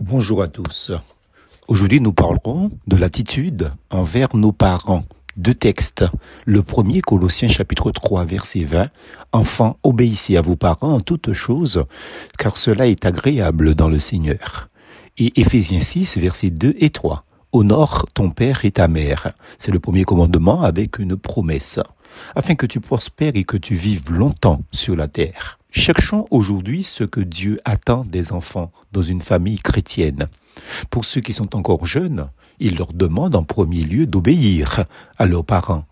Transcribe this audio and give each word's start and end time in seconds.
Bonjour 0.00 0.42
à 0.42 0.48
tous. 0.48 0.92
Aujourd'hui, 1.68 2.00
nous 2.00 2.12
parlerons 2.12 2.70
de 2.86 2.96
l'attitude 2.96 3.72
envers 3.88 4.36
nos 4.36 4.52
parents. 4.52 5.04
Deux 5.38 5.54
textes. 5.54 6.04
Le 6.44 6.62
premier, 6.62 7.00
Colossiens 7.00 7.48
chapitre 7.48 7.90
3, 7.92 8.26
verset 8.26 8.64
20. 8.64 8.90
Enfants, 9.32 9.78
obéissez 9.82 10.36
à 10.36 10.42
vos 10.42 10.54
parents 10.54 10.92
en 10.92 11.00
toutes 11.00 11.32
choses, 11.32 11.86
car 12.36 12.58
cela 12.58 12.88
est 12.88 13.06
agréable 13.06 13.74
dans 13.74 13.88
le 13.88 13.98
Seigneur. 13.98 14.68
Et 15.16 15.40
Éphésiens 15.40 15.80
6, 15.80 16.18
versets 16.18 16.50
2 16.50 16.74
et 16.78 16.90
3. 16.90 17.24
Honore 17.52 18.04
ton 18.12 18.30
père 18.30 18.66
et 18.66 18.72
ta 18.72 18.88
mère. 18.88 19.32
C'est 19.56 19.72
le 19.72 19.80
premier 19.80 20.04
commandement 20.04 20.60
avec 20.60 20.98
une 20.98 21.16
promesse, 21.16 21.80
afin 22.34 22.54
que 22.54 22.66
tu 22.66 22.80
prospères 22.80 23.34
et 23.34 23.44
que 23.44 23.56
tu 23.56 23.74
vives 23.76 24.12
longtemps 24.12 24.60
sur 24.72 24.94
la 24.94 25.08
terre. 25.08 25.58
Cherchons 25.76 26.26
aujourd'hui 26.30 26.82
ce 26.82 27.04
que 27.04 27.20
Dieu 27.20 27.60
attend 27.66 28.02
des 28.04 28.32
enfants 28.32 28.72
dans 28.92 29.02
une 29.02 29.20
famille 29.20 29.58
chrétienne. 29.58 30.26
Pour 30.90 31.04
ceux 31.04 31.20
qui 31.20 31.34
sont 31.34 31.54
encore 31.54 31.84
jeunes, 31.84 32.30
il 32.58 32.78
leur 32.78 32.94
demande 32.94 33.36
en 33.36 33.44
premier 33.44 33.82
lieu 33.82 34.06
d'obéir 34.06 34.84
à 35.18 35.26
leurs 35.26 35.44
parents. 35.44 35.84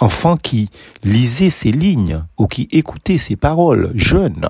Enfants 0.00 0.36
qui 0.36 0.68
lisaient 1.04 1.48
ces 1.48 1.70
lignes 1.70 2.24
ou 2.38 2.48
qui 2.48 2.68
écoutaient 2.72 3.18
ces 3.18 3.36
paroles, 3.36 3.92
jeunes, 3.94 4.48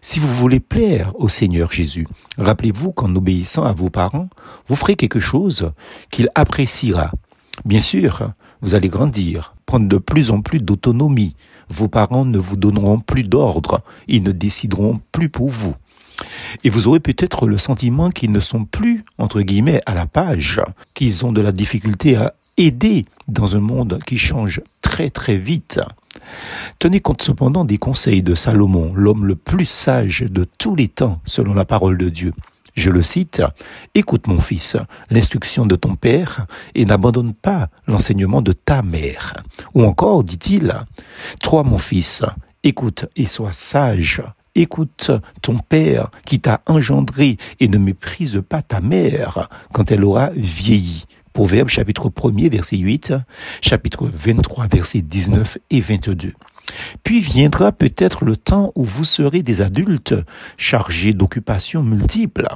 si 0.00 0.20
vous 0.20 0.32
voulez 0.32 0.60
plaire 0.60 1.12
au 1.16 1.28
Seigneur 1.28 1.72
Jésus, 1.72 2.06
rappelez-vous 2.38 2.92
qu'en 2.92 3.14
obéissant 3.16 3.64
à 3.64 3.72
vos 3.72 3.90
parents, 3.90 4.28
vous 4.68 4.76
ferez 4.76 4.94
quelque 4.94 5.20
chose 5.20 5.72
qu'il 6.12 6.28
appréciera. 6.36 7.10
Bien 7.64 7.80
sûr, 7.80 8.30
vous 8.64 8.74
allez 8.74 8.88
grandir, 8.88 9.54
prendre 9.66 9.88
de 9.88 9.98
plus 9.98 10.30
en 10.30 10.40
plus 10.40 10.58
d'autonomie. 10.58 11.36
Vos 11.68 11.88
parents 11.88 12.24
ne 12.24 12.38
vous 12.38 12.56
donneront 12.56 12.98
plus 12.98 13.22
d'ordre, 13.22 13.82
ils 14.08 14.22
ne 14.22 14.32
décideront 14.32 15.02
plus 15.12 15.28
pour 15.28 15.50
vous. 15.50 15.74
Et 16.64 16.70
vous 16.70 16.88
aurez 16.88 17.00
peut-être 17.00 17.46
le 17.46 17.58
sentiment 17.58 18.08
qu'ils 18.08 18.32
ne 18.32 18.40
sont 18.40 18.64
plus, 18.64 19.04
entre 19.18 19.42
guillemets, 19.42 19.82
à 19.84 19.92
la 19.92 20.06
page, 20.06 20.62
qu'ils 20.94 21.26
ont 21.26 21.32
de 21.32 21.42
la 21.42 21.52
difficulté 21.52 22.16
à 22.16 22.32
aider 22.56 23.04
dans 23.28 23.54
un 23.54 23.60
monde 23.60 23.98
qui 24.06 24.16
change 24.16 24.62
très 24.80 25.10
très 25.10 25.36
vite. 25.36 25.80
Tenez 26.78 27.00
compte 27.00 27.20
cependant 27.20 27.66
des 27.66 27.76
conseils 27.76 28.22
de 28.22 28.34
Salomon, 28.34 28.94
l'homme 28.94 29.26
le 29.26 29.34
plus 29.34 29.68
sage 29.68 30.20
de 30.22 30.46
tous 30.56 30.74
les 30.74 30.88
temps 30.88 31.20
selon 31.26 31.52
la 31.52 31.66
parole 31.66 31.98
de 31.98 32.08
Dieu. 32.08 32.32
Je 32.74 32.90
le 32.90 33.02
cite, 33.02 33.42
Écoute 33.94 34.26
mon 34.26 34.40
fils, 34.40 34.76
l'instruction 35.10 35.64
de 35.64 35.76
ton 35.76 35.94
père 35.94 36.46
et 36.74 36.84
n'abandonne 36.84 37.32
pas 37.32 37.68
l'enseignement 37.86 38.42
de 38.42 38.52
ta 38.52 38.82
mère. 38.82 39.34
Ou 39.74 39.84
encore, 39.84 40.24
dit-il, 40.24 40.74
Toi 41.40 41.62
mon 41.62 41.78
fils, 41.78 42.22
écoute 42.64 43.06
et 43.16 43.26
sois 43.26 43.52
sage. 43.52 44.22
Écoute 44.56 45.10
ton 45.42 45.58
père 45.58 46.10
qui 46.24 46.40
t'a 46.40 46.62
engendré 46.66 47.38
et 47.58 47.68
ne 47.68 47.78
méprise 47.78 48.40
pas 48.48 48.62
ta 48.62 48.80
mère 48.80 49.48
quand 49.72 49.90
elle 49.90 50.04
aura 50.04 50.30
vieilli. 50.34 51.06
Proverbe 51.32 51.68
chapitre 51.68 52.08
1er 52.08 52.48
verset 52.48 52.76
8, 52.76 53.14
chapitre 53.60 54.08
23 54.12 54.68
verset 54.68 55.02
19 55.02 55.58
et 55.70 55.80
22. 55.80 56.32
Puis 57.02 57.20
viendra 57.20 57.72
peut-être 57.72 58.24
le 58.24 58.36
temps 58.36 58.72
où 58.74 58.84
vous 58.84 59.04
serez 59.04 59.42
des 59.42 59.60
adultes 59.60 60.14
chargés 60.56 61.12
d'occupations 61.12 61.82
multiples. 61.82 62.48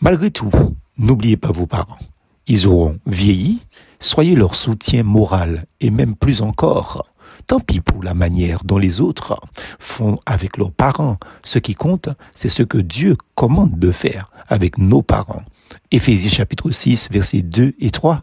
Malgré 0.00 0.30
tout, 0.30 0.50
n'oubliez 0.98 1.36
pas 1.36 1.52
vos 1.52 1.66
parents. 1.66 1.98
Ils 2.46 2.68
auront 2.68 2.98
vieilli, 3.06 3.62
soyez 3.98 4.36
leur 4.36 4.54
soutien 4.54 5.02
moral 5.02 5.66
et 5.80 5.90
même 5.90 6.14
plus 6.14 6.42
encore. 6.42 7.06
Tant 7.46 7.60
pis 7.60 7.80
pour 7.80 8.02
la 8.02 8.14
manière 8.14 8.64
dont 8.64 8.78
les 8.78 9.00
autres 9.00 9.40
font 9.78 10.18
avec 10.26 10.56
leurs 10.56 10.72
parents. 10.72 11.16
Ce 11.44 11.58
qui 11.58 11.74
compte, 11.74 12.08
c'est 12.34 12.48
ce 12.48 12.62
que 12.62 12.78
Dieu 12.78 13.16
commande 13.34 13.78
de 13.78 13.90
faire 13.90 14.30
avec 14.48 14.78
nos 14.78 15.02
parents. 15.02 15.42
Éphésiens 15.90 16.30
chapitre 16.30 16.70
6, 16.70 17.08
versets 17.10 17.42
2 17.42 17.74
et 17.78 17.90
3. 17.90 18.22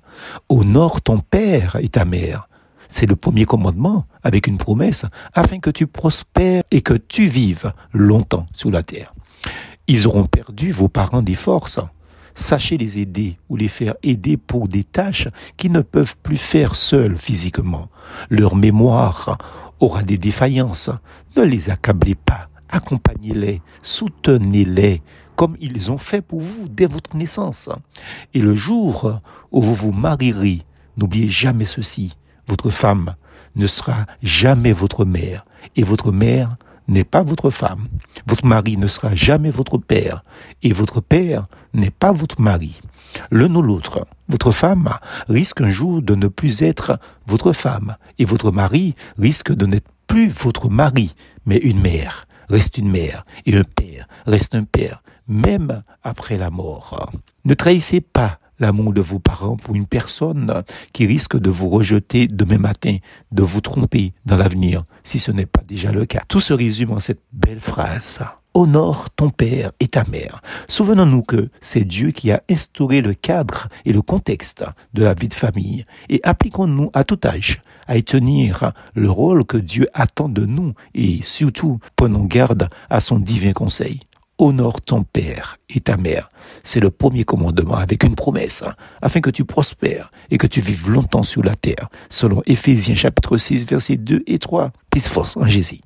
Honore 0.49 1.01
ton 1.01 1.19
père 1.19 1.77
et 1.79 1.87
ta 1.87 2.05
mère. 2.05 2.49
C'est 2.89 3.05
le 3.05 3.15
premier 3.15 3.45
commandement 3.45 4.05
avec 4.23 4.47
une 4.47 4.57
promesse 4.57 5.05
afin 5.33 5.59
que 5.59 5.69
tu 5.69 5.87
prospères 5.87 6.63
et 6.71 6.81
que 6.81 6.93
tu 6.93 7.27
vives 7.27 7.73
longtemps 7.93 8.47
sur 8.53 8.71
la 8.71 8.83
terre. 8.83 9.13
Ils 9.87 10.07
auront 10.07 10.25
perdu 10.25 10.71
vos 10.71 10.87
parents 10.87 11.21
des 11.21 11.35
forces. 11.35 11.79
Sachez 12.35 12.77
les 12.77 12.99
aider 12.99 13.37
ou 13.49 13.55
les 13.57 13.67
faire 13.67 13.93
aider 14.01 14.37
pour 14.37 14.67
des 14.67 14.83
tâches 14.83 15.27
qu'ils 15.57 15.71
ne 15.71 15.81
peuvent 15.81 16.15
plus 16.23 16.37
faire 16.37 16.75
seuls 16.75 17.17
physiquement. 17.17 17.89
Leur 18.29 18.55
mémoire 18.55 19.37
aura 19.79 20.01
des 20.03 20.17
défaillances. 20.17 20.89
Ne 21.37 21.43
les 21.43 21.69
accablez 21.69 22.15
pas. 22.15 22.49
Accompagnez-les, 22.69 23.61
soutenez-les 23.83 25.01
comme 25.35 25.57
ils 25.59 25.91
ont 25.91 25.97
fait 25.97 26.21
pour 26.21 26.41
vous 26.41 26.67
dès 26.69 26.85
votre 26.85 27.15
naissance. 27.15 27.69
Et 28.33 28.39
le 28.39 28.55
jour 28.55 29.19
où 29.51 29.61
vous 29.61 29.75
vous 29.75 29.91
marierez, 29.91 30.61
n'oubliez 30.97 31.29
jamais 31.29 31.65
ceci. 31.65 32.15
Votre 32.47 32.69
femme 32.69 33.15
ne 33.55 33.67
sera 33.67 34.05
jamais 34.21 34.73
votre 34.73 35.05
mère 35.05 35.45
et 35.75 35.83
votre 35.83 36.11
mère 36.11 36.57
n'est 36.87 37.03
pas 37.03 37.23
votre 37.23 37.49
femme. 37.49 37.87
Votre 38.25 38.45
mari 38.45 38.77
ne 38.77 38.87
sera 38.87 39.15
jamais 39.15 39.49
votre 39.49 39.77
père 39.77 40.23
et 40.61 40.73
votre 40.73 41.01
père 41.01 41.45
n'est 41.73 41.91
pas 41.91 42.11
votre 42.11 42.41
mari. 42.41 42.81
L'un 43.31 43.53
ou 43.55 43.61
l'autre, 43.61 44.07
votre 44.27 44.51
femme 44.51 44.89
risque 45.29 45.61
un 45.61 45.69
jour 45.69 46.01
de 46.01 46.15
ne 46.15 46.27
plus 46.27 46.61
être 46.63 46.99
votre 47.27 47.51
femme 47.53 47.95
et 48.17 48.25
votre 48.25 48.51
mari 48.51 48.95
risque 49.17 49.53
de 49.53 49.65
n'être 49.65 49.89
plus 50.07 50.29
votre 50.29 50.69
mari, 50.69 51.15
mais 51.45 51.57
une 51.57 51.79
mère 51.79 52.27
reste 52.49 52.77
une 52.77 52.91
mère 52.91 53.25
et 53.45 53.55
un 53.55 53.63
père 53.63 54.07
reste 54.25 54.55
un 54.55 54.63
père, 54.63 55.01
même 55.27 55.83
après 56.03 56.37
la 56.37 56.49
mort. 56.49 57.11
Ne 57.45 57.53
trahissez 57.53 58.01
pas 58.01 58.37
l'amour 58.59 58.93
de 58.93 59.01
vos 59.01 59.19
parents 59.19 59.57
pour 59.57 59.75
une 59.75 59.87
personne 59.87 60.63
qui 60.93 61.05
risque 61.05 61.37
de 61.37 61.49
vous 61.49 61.69
rejeter 61.69 62.27
demain 62.27 62.57
matin, 62.57 62.97
de 63.31 63.43
vous 63.43 63.61
tromper 63.61 64.13
dans 64.25 64.37
l'avenir, 64.37 64.85
si 65.03 65.19
ce 65.19 65.31
n'est 65.31 65.45
pas 65.45 65.61
déjà 65.67 65.91
le 65.91 66.05
cas. 66.05 66.23
Tout 66.27 66.39
se 66.39 66.53
résume 66.53 66.91
en 66.91 66.99
cette 66.99 67.21
belle 67.31 67.59
phrase. 67.59 68.19
Honore 68.55 69.09
ton 69.09 69.31
père 69.31 69.71
et 69.79 69.87
ta 69.87 70.03
mère. 70.11 70.41
Souvenons-nous 70.67 71.23
que 71.23 71.49
c'est 71.59 71.85
Dieu 71.85 72.11
qui 72.11 72.31
a 72.31 72.43
instauré 72.51 73.01
le 73.01 73.15
cadre 73.15 73.67
et 73.83 73.93
le 73.93 74.03
contexte 74.03 74.63
de 74.93 75.03
la 75.03 75.15
vie 75.15 75.27
de 75.27 75.33
famille 75.33 75.85
et 76.09 76.19
appliquons-nous 76.23 76.91
à 76.93 77.03
tout 77.03 77.19
âge 77.25 77.63
à 77.87 77.97
y 77.97 78.03
tenir 78.03 78.71
le 78.93 79.09
rôle 79.09 79.43
que 79.43 79.57
Dieu 79.57 79.87
attend 79.95 80.29
de 80.29 80.45
nous 80.45 80.73
et 80.93 81.21
surtout 81.23 81.79
prenons 81.95 82.25
garde 82.25 82.69
à 82.91 82.99
son 82.99 83.17
divin 83.17 83.53
conseil 83.53 84.01
honore 84.43 84.81
ton 84.81 85.03
père 85.03 85.57
et 85.69 85.79
ta 85.79 85.97
mère. 85.97 86.29
C'est 86.63 86.79
le 86.79 86.91
premier 86.91 87.23
commandement 87.23 87.75
avec 87.75 88.03
une 88.03 88.15
promesse, 88.15 88.63
hein, 88.63 88.73
afin 89.01 89.21
que 89.21 89.29
tu 89.29 89.45
prospères 89.45 90.11
et 90.29 90.37
que 90.37 90.47
tu 90.47 90.61
vives 90.61 90.89
longtemps 90.89 91.23
sur 91.23 91.43
la 91.43 91.55
terre, 91.55 91.89
selon 92.09 92.41
Éphésiens 92.45 92.95
chapitre 92.95 93.37
6, 93.37 93.65
versets 93.65 93.97
2 93.97 94.23
et 94.27 94.39
3. 94.39 94.71
Peace 94.91 95.07
force 95.07 95.37
en 95.37 95.45
Jésus. 95.45 95.81